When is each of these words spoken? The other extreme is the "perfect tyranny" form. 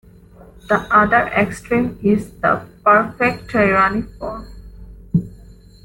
The 0.67 0.77
other 0.89 1.27
extreme 1.27 1.99
is 2.01 2.31
the 2.41 2.65
"perfect 2.83 3.51
tyranny" 3.51 4.01
form. 4.17 4.47